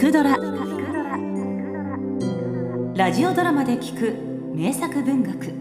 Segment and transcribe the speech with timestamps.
[0.00, 0.34] くドラ」
[2.96, 4.14] ラジオドラマで聞く
[4.56, 5.52] 名作文学。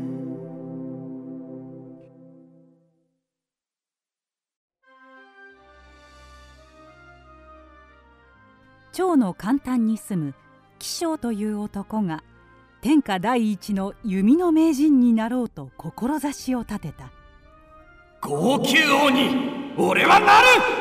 [8.94, 10.34] 蝶の簡単に住む
[10.80, 12.24] 紀章という男が
[12.82, 17.12] 天下第一の弓の名人になろうと志を立てた。
[18.22, 20.79] 号泣王に俺はなる！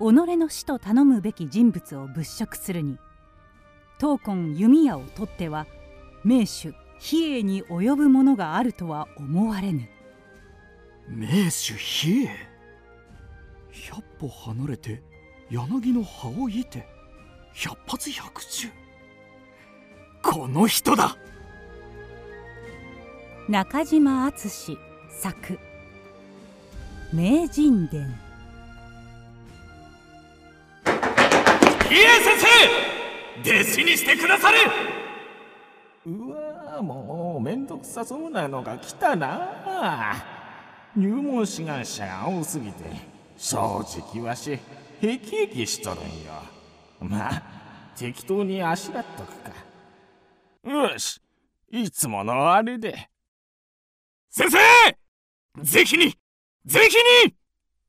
[0.00, 2.98] 己の死と頼むべき人物を物色するに
[3.98, 5.66] 闘魂弓矢をとっては
[6.24, 9.88] 名手比叡に及ぶものがあるとは思われぬ。
[11.06, 12.28] 名手比叡
[13.92, 15.02] 百歩離れて
[15.50, 16.86] 柳の葉を射て
[17.52, 18.68] 百発百中。
[20.22, 21.16] この人だ！
[23.48, 24.78] 中島敦
[25.10, 25.58] 作
[27.12, 28.18] 「名人伝」
[31.90, 32.46] 比叡先生
[33.42, 34.58] 弟子にしてくださる
[36.06, 40.14] うわもうめんどくさそうなのが来たな。
[40.96, 42.84] 入門志願者が多すぎて
[43.36, 43.58] 正
[44.14, 46.32] 直わしへきへきしとるんよ。
[47.00, 47.42] まあ
[47.96, 49.50] 適当にあしらっとくか。
[50.70, 51.20] よし
[51.72, 53.10] いつものあれで。
[54.30, 54.58] 先生！
[55.64, 56.14] ぜひに！
[56.64, 56.96] ぜひ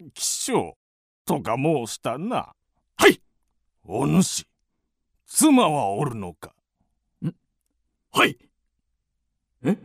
[0.02, 0.12] に！
[0.12, 0.76] 気象
[1.24, 2.36] とか申したな。
[2.38, 2.61] はい
[3.86, 4.46] お主
[5.26, 6.54] 妻はおるのか？
[7.26, 7.34] ん？
[8.12, 8.38] はい。
[9.64, 9.78] え？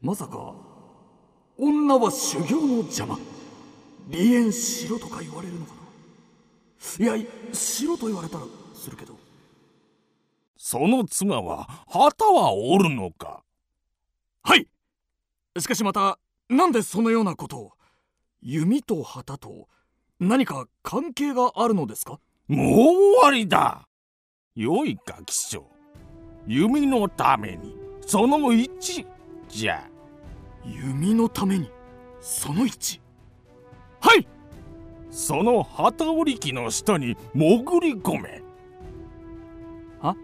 [0.00, 0.54] まさか
[1.58, 3.18] 女は修行の邪魔
[4.10, 5.72] 離縁しろとか言われるのか
[7.00, 7.16] な？
[7.16, 9.16] いやしろと言われたらするけど。
[10.56, 13.42] その妻は旗はおるのか？
[14.42, 14.68] はい。
[15.58, 17.72] しかしまたなんでそのようなことを？
[18.40, 19.68] 弓と旗と
[20.20, 22.20] 何か関係があるのですか？
[22.48, 23.82] もう終わりだ。
[24.54, 25.64] よいか騎将
[26.46, 27.76] 弓のために。
[28.06, 29.06] その1
[29.48, 29.82] じゃ
[30.64, 31.68] 弓のために。
[32.20, 33.00] その1
[34.00, 34.28] はい。
[35.10, 38.42] その旗織り機の下に潜り込め。
[40.00, 40.14] は？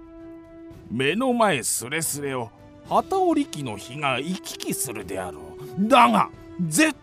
[0.91, 2.51] 目の前すれすれを
[2.89, 5.89] 旗織り機の火が行き来するであろう。
[5.89, 6.95] だが絶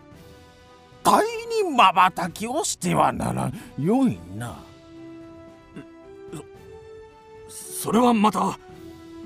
[1.02, 1.26] 対
[1.62, 3.52] にまばたきをしてはならん。
[3.78, 4.56] よいな
[7.80, 8.58] そそれはまた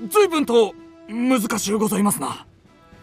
[0.09, 0.73] 随分と
[1.09, 2.47] 難しゅうございますな。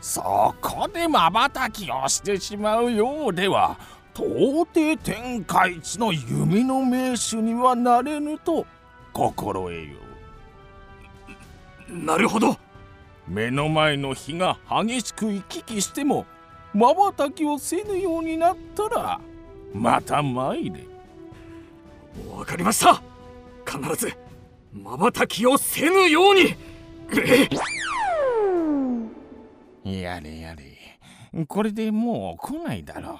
[0.00, 3.78] そこでまばたきをしてしまうようでは
[4.14, 4.26] 到
[4.64, 8.66] 底天下一の弓の名手にはなれぬと
[9.12, 9.98] 心得よ
[11.90, 12.56] なるほど。
[13.28, 16.24] 目の前の火が激しく行き来しても
[16.72, 19.20] まばたきをせぬようになったら
[19.74, 20.86] また参れ。
[22.34, 23.02] わかりました。
[23.64, 24.21] 必ず
[24.72, 26.56] まばたきをせぬように。
[29.84, 30.98] やれやれ。
[31.46, 33.18] これでもう来ないだろう。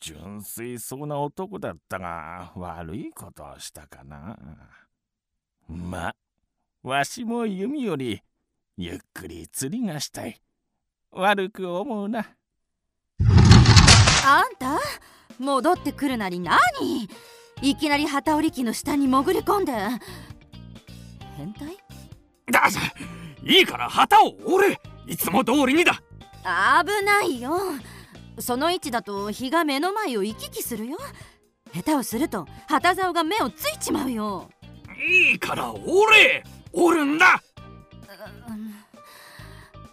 [0.00, 4.38] 純粋そうな男だったが悪いことをしたかな。
[5.68, 6.14] ま
[6.82, 8.22] わしも弓より
[8.76, 10.40] ゆっくり釣りがしたい。
[11.10, 12.34] 悪く思うな。
[14.24, 14.78] あんた
[15.38, 17.08] 戻ってくるなり何？
[17.60, 19.72] いきなり旗織り機の下に潜り込んで。
[21.36, 21.76] 変態？
[22.50, 22.68] だ
[23.42, 24.80] いいから旗を折れ。
[25.06, 26.00] いつも通りにだ。
[26.42, 27.58] 危ないよ。
[28.38, 30.98] その位置だと日が目の前を行き来するよ。
[31.74, 34.48] 下手をすると旗竿が目をついちまうよ。
[35.08, 36.44] いいから折れ。
[36.72, 37.42] 折るんだ。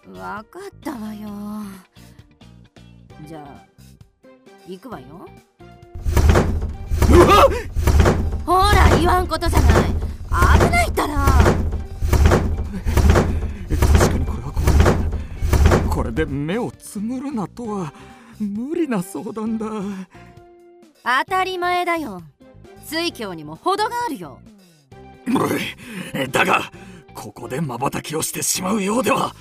[0.05, 0.43] 分かっ
[0.83, 1.29] たわよ。
[3.25, 3.65] じゃあ
[4.67, 5.27] 行くわよ
[8.45, 9.73] ほら言わんことじゃない。
[10.59, 11.15] 危ないったら。
[13.69, 17.93] 確かにこれは怖いこれで目をつむるなとは
[18.39, 19.65] 無理な相談だ。
[21.03, 22.21] 当たり前だよ。
[22.85, 24.39] 水郷にも程があるよ。
[26.31, 26.71] だが
[27.13, 29.33] ここで瞬きをしてしまうようでは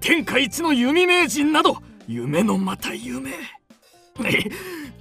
[0.00, 3.30] 天下一の弓名人など夢のまた夢。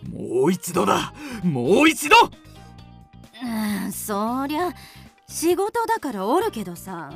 [0.09, 1.13] もう一度だ。
[1.43, 2.15] もう一度
[3.41, 4.73] うんそりゃ
[5.27, 7.11] 仕事だからおるけどさ。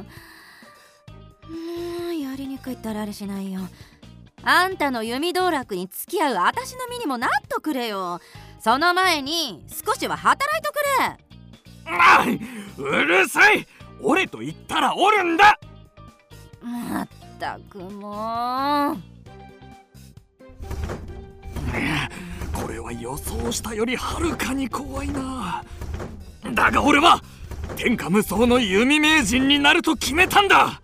[1.49, 1.53] う
[2.11, 3.61] んやりにくいったらあれしないよ。
[4.43, 8.19] あんたの弓道楽に付き合う私の身にもなっとくれよ。
[8.59, 11.17] その前に少しは働いとくれ。
[11.85, 12.25] あ
[12.77, 13.67] うるさい。
[14.01, 15.59] 俺と言ったらおるんだ。
[16.61, 17.07] まっ
[17.39, 18.97] たくもう
[22.63, 25.65] これは予想したよりはるかに怖いな。
[26.54, 27.21] だが俺は
[27.75, 30.81] 天下無双の弓名人になると決めたんだ。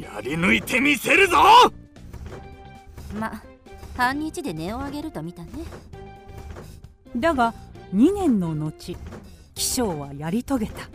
[0.00, 1.36] やり抜いてみせるぞ。
[3.14, 3.42] ま
[3.94, 5.50] 半日で値を上げると見たね。
[7.14, 7.52] だが
[7.94, 8.96] 2年の後
[9.54, 10.88] 起承はやり遂げた。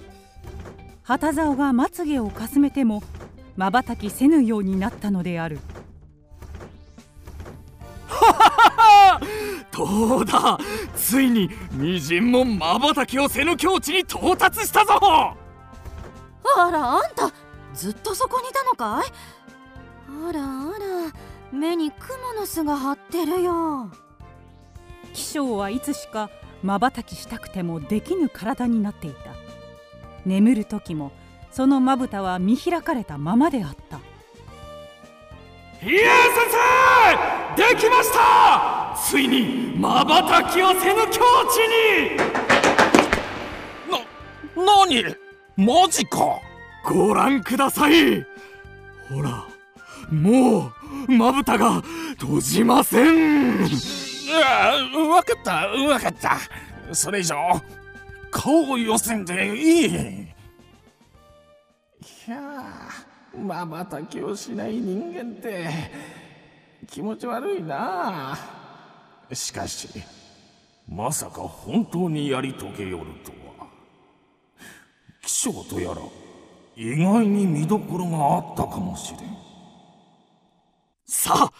[1.03, 3.03] 旗竿がまつげをかすめても
[3.55, 5.59] まばたきせぬようになったのである
[9.77, 10.57] どうだ。
[10.95, 14.99] ついにみじんもまばたきをせぬ境地に到達したぞ。
[16.57, 17.31] あらあんた
[17.75, 19.11] ずっとそこにいたのかい？
[20.29, 20.43] あらあ
[20.79, 21.13] ら
[21.51, 23.91] 目にクモの巣が張ってるよ。
[25.13, 26.31] 起承はいつしか
[26.63, 29.35] まばたきしたくてもできぬ体になっていた。
[30.25, 31.11] 眠る時も
[31.51, 33.99] そのまぶたは見開かれたままであった。
[35.79, 36.01] 比叡先
[37.55, 37.75] 生！
[37.75, 42.17] できましたついにまばたきをせぬ境地に。
[44.57, 45.03] な、なに
[45.55, 46.39] マジか。
[46.83, 48.21] ご覧ください。
[49.09, 49.45] ほら
[50.09, 50.71] も
[51.07, 51.81] うまぶたが
[52.17, 53.65] 閉じません。
[54.43, 56.37] あわかったわかった。
[56.93, 57.35] それ以上
[58.31, 59.87] 顔を寄せんでいい。
[59.87, 60.27] い
[62.27, 62.63] や
[63.37, 65.69] まばたきをしない人間って
[66.89, 68.37] 気持ち悪いな
[69.33, 69.87] しかし
[70.87, 73.67] まさか本当にやり遂げよるとは。
[75.21, 76.01] 気象とやら
[76.75, 79.19] 意外に見どころがあったかもしれん。
[81.05, 81.51] さあ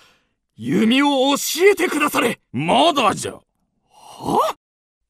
[0.56, 2.40] 弓を教えてくだされ。
[2.52, 3.34] まだじゃ。
[3.90, 4.56] は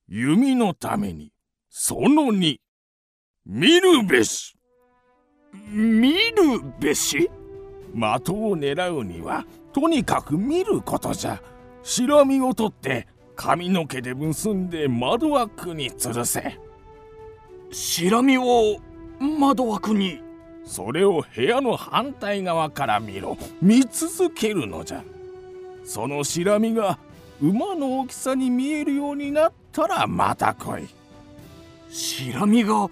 [0.08, 1.32] 弓のために
[1.70, 2.58] その2
[3.46, 4.56] 見るべし。
[5.70, 7.30] 見るべし？
[7.94, 11.42] 的を狙うにはとにかく見ることじゃ
[11.90, 13.08] 白身を取って
[13.38, 16.60] 髪の毛で結んで窓枠に吊るせ。
[17.72, 18.82] 白身を
[19.40, 20.20] 窓枠に。
[20.66, 23.38] それを部屋の反対側から見ろ。
[23.62, 25.04] 見続けるのじゃ。
[25.86, 27.00] その白身が
[27.42, 30.88] 馬の大きさに見えるようになったらまた来い。
[31.90, 32.90] 白身が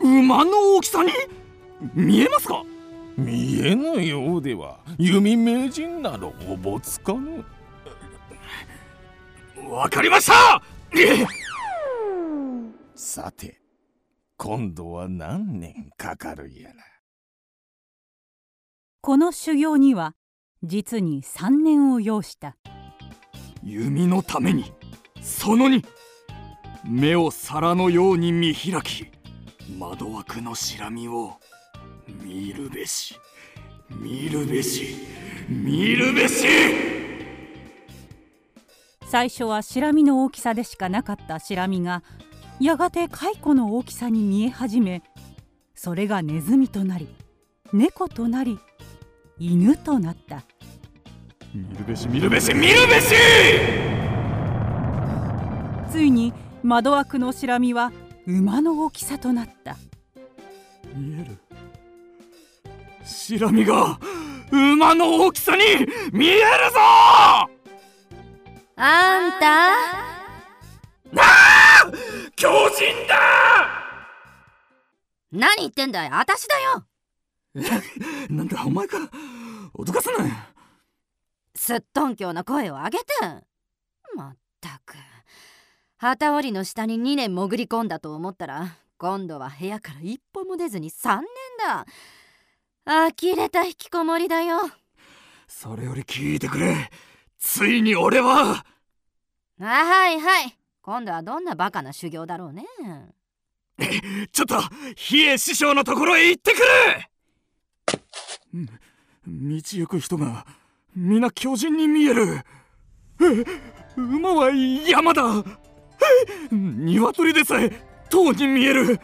[0.00, 1.10] 馬の大きさに？
[1.94, 2.62] 見えますか？
[3.14, 7.44] 見えぬようでは弓名人などおぼつかぬ
[9.72, 10.62] わかりました！
[12.94, 13.58] さて
[14.36, 16.74] 今度は何年かかるやら。
[19.00, 20.12] この修行には
[20.62, 22.58] 実に3年を要した。
[23.62, 24.74] 弓のために
[25.22, 25.82] その2
[26.84, 29.06] 目を皿のように見開き
[29.78, 31.38] 窓枠の白身を
[32.22, 33.16] 見るべし
[33.88, 34.96] 見るべし
[35.48, 37.01] 見るべし
[39.12, 42.02] 最初は白身の大きさでしかなかった白身が
[42.58, 45.02] やがて蚕の大きさに見え始め
[45.74, 47.14] それがネズミとなり
[47.74, 48.58] 猫となり
[49.38, 50.44] 犬となった。
[51.54, 53.12] 見るべし見るべし見るべし！
[55.90, 56.32] ついに
[56.62, 57.92] 窓枠の白身は
[58.26, 59.76] 馬の大きさとなった。
[60.96, 61.36] 見える。
[63.04, 63.98] 白身が
[64.50, 65.62] 馬の大きさに
[66.12, 66.40] 見える
[66.72, 67.51] ぞ
[68.84, 69.70] あんた？
[72.34, 73.14] 巨人だ！
[75.30, 76.10] 何言ってんだい？
[76.10, 76.84] 私だよ。
[78.28, 78.96] なんだお前か？
[79.74, 80.52] 脅かすな
[81.54, 83.04] すっとんきょうな声を上げて。
[84.16, 84.96] まったく。
[85.96, 91.26] 旗織りの下に2年潜り込んだと思ったら今度は部屋から一歩も出ずに3年
[91.64, 91.86] だ。
[92.84, 94.58] 呆れた引きこもりだよ。
[95.46, 96.90] それより聞いてくれ。
[97.38, 98.66] ついに俺は
[99.60, 100.58] あはいはい。
[100.82, 102.64] 今度はどんなバカな修行だろうね。
[104.32, 104.60] ちょっと
[104.96, 106.58] 比叡師匠のところへ行ってく
[108.56, 108.68] る。
[109.26, 110.46] 道行く人が
[110.94, 112.44] 皆巨人に見える。
[113.96, 115.22] 馬は山だ。
[116.50, 117.70] 鶏でさえ
[118.10, 119.00] 塔に見える。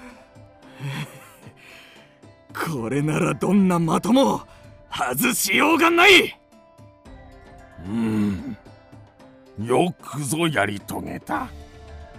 [2.52, 4.43] これならどんな的も
[4.90, 6.38] 外しようがない。
[7.87, 8.57] うん。
[9.59, 11.49] よくぞやり遂げた。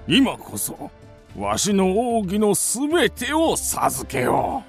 [0.07, 0.91] 今こそ
[1.37, 4.63] わしの奥義のすべてを授けよ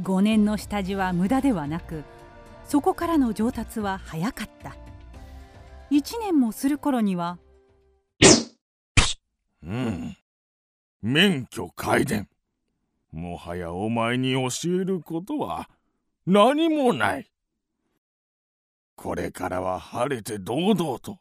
[0.00, 2.02] 5年の下地は無駄ではなく
[2.66, 4.76] そこからの上達は早かった。
[5.90, 7.38] 1年もする頃には
[9.62, 10.16] ううん。
[11.02, 12.28] 免許改伝
[13.12, 14.48] もはやお前に教
[14.80, 15.68] えることは
[16.26, 17.31] 何もない
[19.02, 21.18] これからは晴れて堂々と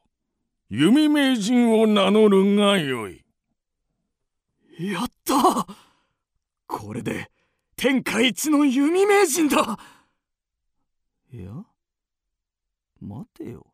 [0.70, 3.26] 弓名人を名乗るがよい。
[4.78, 5.66] やった！
[6.68, 7.32] これで
[7.76, 9.80] 天下一の弓名人だ！
[11.34, 11.52] いや
[13.00, 13.66] 待てよ。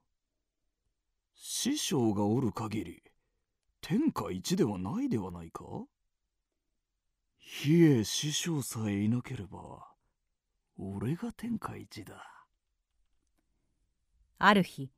[1.35, 3.03] 師匠がおる限り
[3.81, 5.65] 天下一ではないではないか？
[7.39, 9.85] 比叡師匠さえいなければ
[10.77, 12.36] 俺が天下一だ。
[14.39, 14.89] ある日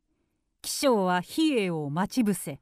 [0.61, 2.59] 紀章は比叡を待ち伏せ。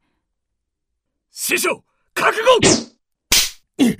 [1.31, 3.98] 師匠覚悟！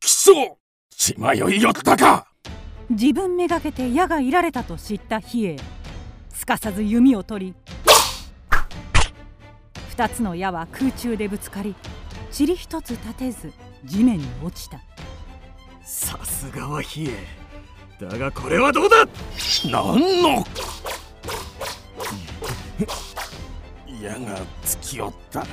[0.00, 0.58] 貴将
[0.90, 2.26] 血迷いよったか。
[2.90, 5.60] 自分めがけて矢がいられたと知った比叡
[6.30, 7.54] すかさず弓を取り
[9.90, 11.76] 二つの矢は空中でぶつかり
[12.36, 13.52] 塵一つ立てず
[13.84, 14.80] 地面に落ちた。
[15.82, 17.10] さすがは比
[18.00, 19.04] 叡だがこれはどうだ？
[19.70, 20.44] なんの
[24.02, 25.46] 矢が突き寄った。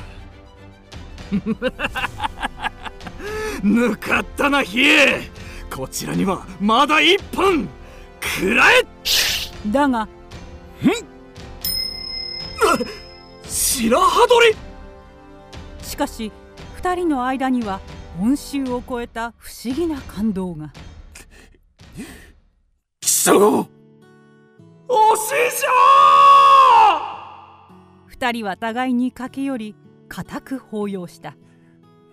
[3.64, 5.30] ぬかったな比叡
[5.76, 7.68] こちらにはまだ一本。
[8.40, 8.86] くらえ
[9.68, 10.08] だが。
[13.46, 14.56] 白羽鳥
[15.82, 16.32] しかし
[16.76, 17.80] 二人の間には
[18.22, 20.74] 音臭を超えた不思議な感動が。
[23.02, 23.68] 貴将
[24.88, 25.68] お師匠
[28.26, 29.76] 二人は互いに駆け寄り
[30.10, 31.36] 固く抱擁した。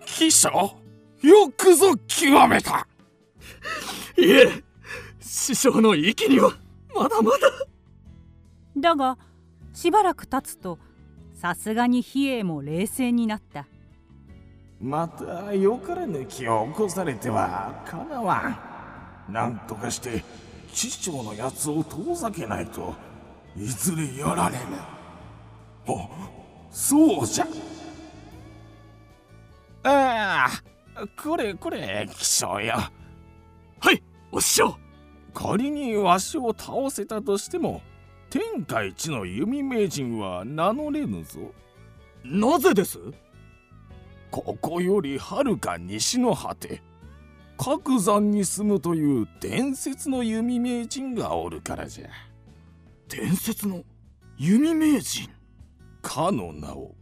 [0.05, 0.77] 貴将
[1.23, 2.87] よくぞ極めた。
[4.15, 4.63] いえ
[5.19, 6.51] 師匠の息には
[6.93, 7.37] まだまだ。
[8.77, 9.17] だが
[9.73, 10.77] しばらく経つと
[11.33, 13.65] さすがに比叡も冷静になった。
[14.79, 18.55] またよからぬ気を起こされてはかなわ
[19.29, 19.33] ん。
[19.33, 20.23] なんとかして
[20.71, 22.93] 師匠のやつを遠ざけないと
[23.57, 24.92] いずれやられる
[25.87, 26.09] お
[26.71, 27.47] そうじゃ。
[29.83, 30.47] あ
[30.95, 32.75] あこれこれ貴将よ。
[33.79, 34.77] はいお師匠。
[35.33, 37.81] 仮にわしを倒せたとしても
[38.29, 41.39] 天下一の弓名人は名乗れぬぞ。
[42.23, 42.99] なぜです？
[44.31, 46.81] ここよりはるか西の果て
[47.57, 52.07] 各山に住むという伝説の弓名人がおるからじゃ。
[53.09, 53.83] 伝説の
[54.37, 55.29] 弓名人？
[56.03, 56.93] かの名を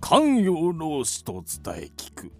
[0.00, 2.32] 寛陽老子と伝え聞く。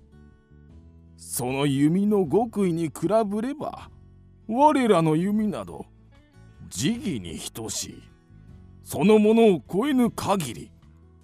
[1.16, 3.90] その弓の極意に比べれば
[4.48, 5.84] 我らの弓など
[6.68, 8.02] 時義に等しい。
[8.82, 10.70] そのものを超えぬ限り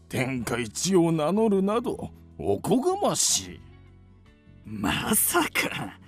[0.08, 3.60] 天下一を名乗るなどおこがましい。
[4.64, 5.98] まさか。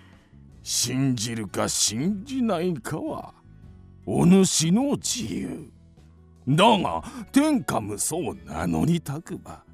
[0.62, 3.32] 信じるか信じないかは
[4.04, 5.70] お主の自由
[6.48, 9.64] だが天下無双を名乗りたくば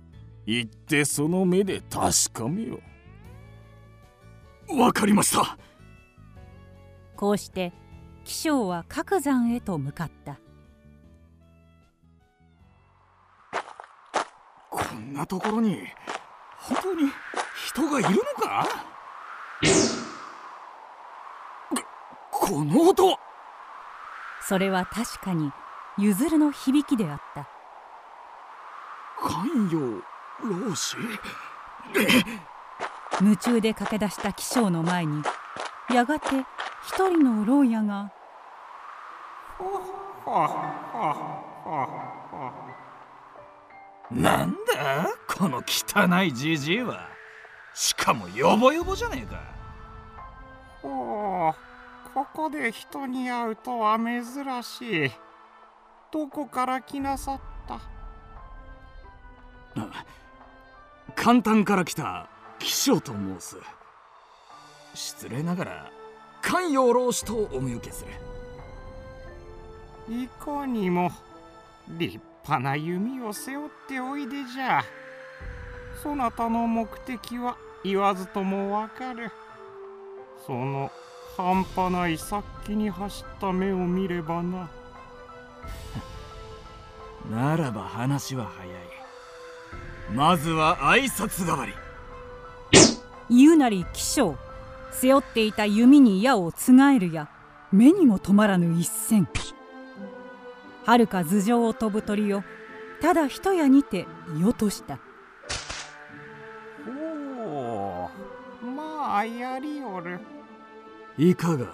[0.47, 2.81] 行ってその目で確かめよ。
[4.71, 5.59] わかりました。
[7.15, 7.73] こうして
[8.25, 10.39] 紀章は各山へと向かった。
[14.71, 15.79] こんなところに
[16.59, 17.11] 本当に
[17.67, 18.67] 人がいるのか？
[22.31, 23.09] ここの音。
[23.09, 23.19] は
[24.43, 25.53] それは確かに
[25.99, 27.49] ゆずるの響きであった。
[29.21, 30.03] 寛陽
[30.69, 30.97] 老子
[33.21, 35.23] 夢中で駆け出した紀章の前に
[35.95, 36.27] やがて
[36.87, 38.11] 一人の牢屋が
[44.11, 45.07] なんだ？
[45.29, 47.09] この汚いじじいは。
[47.75, 49.41] しかもヨボヨボじゃねえか。
[50.83, 50.89] お
[51.49, 51.55] お
[52.13, 54.23] ここで人に会うとは珍
[54.63, 55.11] しい
[56.13, 57.81] どこから来なさった。
[61.15, 62.29] 簡単から来た
[62.59, 63.57] 紀章と申す。
[64.95, 65.91] 失礼ながら
[66.43, 68.13] 寛陽老子とお見受けする。
[70.15, 71.11] いかにも
[71.89, 74.85] 立派な弓を背負っておいでじゃ。
[76.03, 79.31] そなたの目的は言わずともわかる。
[80.47, 80.91] その
[81.39, 84.69] 半端ない殺気に走った目を見ればな
[87.31, 88.77] ならば話は早い。
[90.13, 91.73] まずは挨拶代わり。
[93.31, 94.37] 言うなり紀章
[94.91, 97.31] 背負っていた弓に矢をつがえるや
[97.71, 99.27] 目にも止まらぬ一戦。
[100.85, 102.43] はるか頭上を飛ぶ鳥を
[103.01, 104.07] ただ一矢にて
[104.39, 104.99] 射落とした。
[106.87, 108.11] お
[108.65, 110.21] おまあやりおる。
[111.17, 111.67] いかが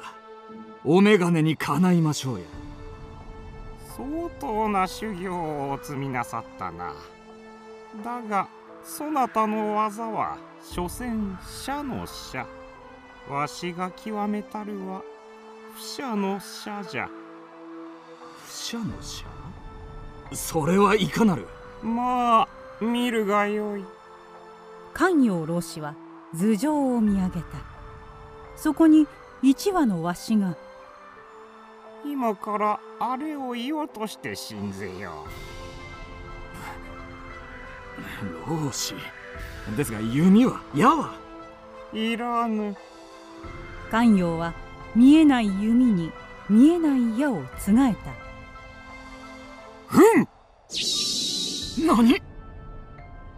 [0.85, 2.45] お眼鏡にかないましょうや
[3.99, 6.95] 相当な修行をお積みなさったな。
[8.05, 8.49] だが
[8.85, 12.47] そなたの技は所詮社の社
[13.28, 15.02] わしが極めたるは
[15.75, 17.09] 不社の社じゃ。
[18.47, 19.26] 不社の社
[20.33, 21.49] それはいかなる。
[21.83, 22.49] まあ
[22.81, 23.85] 見るがよい。
[24.95, 25.97] 寛陽老子は
[26.35, 27.43] 頭上を見上げた。
[28.55, 29.09] そこに
[29.43, 30.55] 一羽のわしが
[32.11, 35.27] 今からあれを言おうとして信ぜよ。
[38.47, 38.95] 老子。
[39.77, 41.15] ですが弓は矢は？
[41.93, 42.75] いらぬ。
[43.91, 44.55] 寛陽は
[44.97, 46.11] 見えない弓に
[46.49, 47.99] 見えない矢をつがえた。
[51.87, 52.23] 何？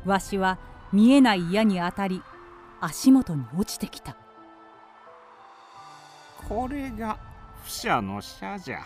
[0.05, 0.59] わしは
[0.93, 2.23] 見えない矢に当たり
[2.81, 4.17] 足元に落ちてきた。
[6.49, 7.19] これが
[8.03, 8.85] の社じゃ。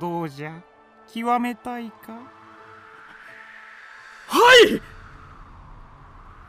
[0.00, 0.62] どうじゃ？
[1.12, 2.12] 極めたいか？
[2.12, 2.20] は
[4.70, 4.80] い！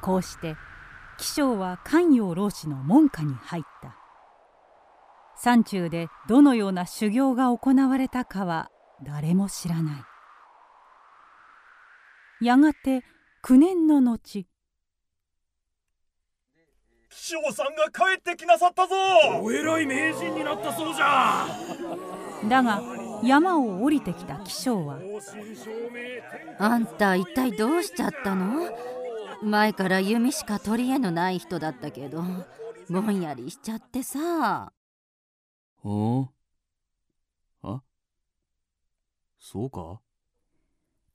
[0.01, 0.55] こうして
[1.17, 3.95] 紀章は寛陽老子の門下に入った。
[5.37, 8.69] 山中でどのような修行が行われたかは
[9.03, 9.97] 誰も知らな
[12.41, 12.45] い。
[12.45, 13.03] やがて
[13.43, 14.45] 9年の後
[17.17, 18.95] 気象さんが帰ってきなさったぞ。
[19.41, 21.47] お偉い名人になったそうじゃ。
[22.47, 22.83] だが
[23.23, 24.99] 山を降りてきた紀章は
[26.59, 28.69] あんた一体どうしちゃったの？
[29.41, 32.21] 前から弓しか取り柄のない人だったけど
[32.89, 34.73] ぼんやりしちゃってさ。
[35.83, 36.27] お
[37.63, 37.81] あ？
[39.39, 40.01] そうか？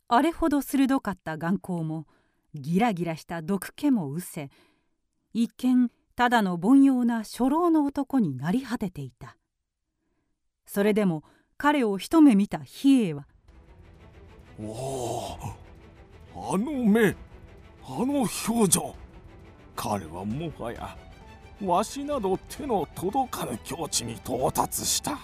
[0.08, 2.06] あれほど鋭かった眼光も
[2.54, 4.50] ギラギラした毒気も失せ
[5.32, 9.36] 一見ただの凡庸な初老の男になり果てていた。
[10.66, 11.24] それでも
[11.56, 13.26] 彼を一目見た比叡は
[14.60, 15.36] お
[16.34, 17.16] おあの目
[17.84, 18.94] あの表情
[19.74, 20.96] 彼はもはや
[21.64, 25.18] わしなど手の届かぬ境地に到達した。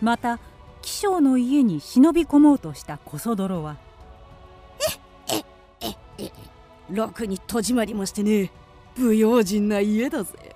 [0.00, 0.38] また
[0.82, 3.78] 紀章の家に忍び込もうとしたコソ泥は
[6.94, 8.50] ろくに戸締まりもしてね。
[8.96, 10.54] 不用心な家だぜ。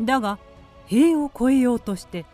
[0.00, 0.38] だが
[0.86, 2.24] 塀を越えようとして。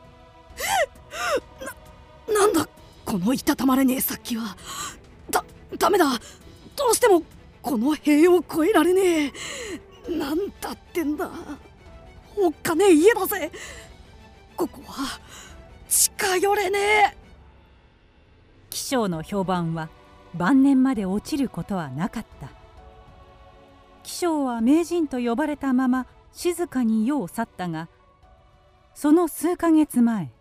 [2.28, 2.68] なんだ
[3.04, 4.56] このいたたまれねえ殺気は。
[5.30, 5.44] だ
[5.76, 6.06] ダメだ。
[6.76, 7.22] どうしても
[7.62, 9.32] この塀を越えられね
[10.08, 10.10] え。
[10.10, 11.30] なんだってんだ。
[12.36, 13.50] おっかねえ家だぜ。
[14.56, 15.20] ここは
[15.88, 16.78] 近寄れね
[17.14, 17.16] え。
[18.70, 19.88] 紀章の評判は
[20.34, 22.57] 晩年まで落ちることはなかった
[24.18, 27.88] 紀章は名人と呼ばれたまま静かに世を去ったが
[28.92, 30.32] その数ヶ月前。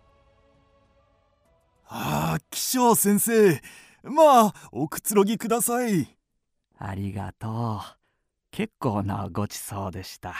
[1.88, 3.62] ああ気象先生。
[4.02, 6.18] まあおくつろぎください。
[6.80, 7.98] ありがとう。
[8.50, 10.34] 結構なごちそうでした、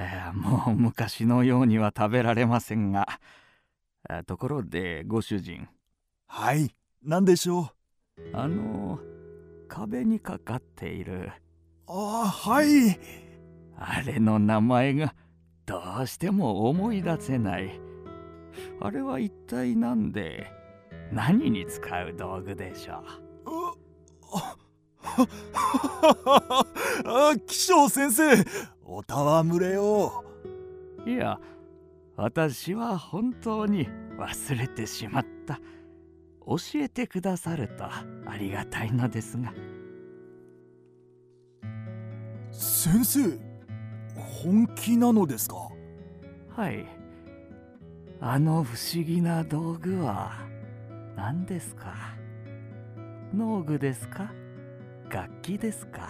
[0.00, 3.20] えーもう昔のようには食べられませんが。
[4.08, 5.68] あところでご主人。
[6.28, 7.72] はい何でしょ
[8.16, 8.22] う？
[8.32, 9.00] あの
[9.68, 11.30] 壁にかかっている
[11.88, 12.98] ああはい。
[13.78, 15.14] あれの名前が
[15.66, 17.80] どうしても思い出せない。
[18.80, 20.50] あれは一体何で
[21.12, 23.02] 何に使う道具でしょう？
[27.04, 28.32] あ気象先生
[28.84, 30.24] お戯れを
[31.06, 31.38] いや
[32.16, 35.60] 私は本当に忘れてしまった
[36.46, 38.04] 教えてくださるとあ
[38.38, 39.52] りがたいのですが
[42.58, 43.38] 先生
[44.42, 45.56] 本気なのですか？
[46.56, 46.86] はい。
[48.20, 50.32] あの不思議な道具は
[51.16, 51.94] 何ですか？
[53.34, 54.32] 農具ですか？
[55.10, 56.08] 楽器ですか？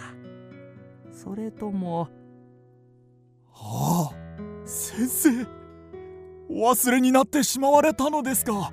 [1.11, 2.07] それとも
[3.53, 4.15] ああ
[4.65, 5.29] 先生
[6.49, 8.71] お忘れになってしまわれたのですか？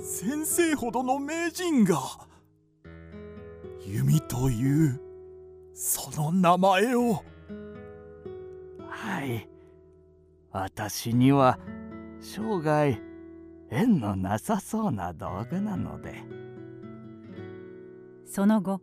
[0.00, 2.00] 先生ほどの名人が
[3.86, 5.00] 弓という
[5.74, 7.22] その名前を。
[8.88, 9.48] はい。
[10.50, 11.58] 私には
[12.20, 12.98] 生涯
[13.70, 16.22] 縁のなさそうな道具なので。
[18.26, 18.80] その後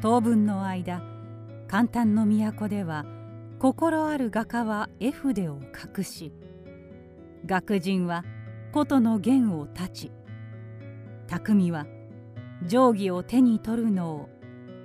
[0.00, 1.02] 当分の間
[1.66, 3.04] 簡単の都では
[3.58, 5.58] 心ある画家は絵筆を
[5.96, 6.32] 隠し
[7.46, 8.24] 学人は
[8.72, 10.12] 琴の弦を断ち
[11.26, 11.86] 匠は
[12.68, 14.28] 定規を手に取るのを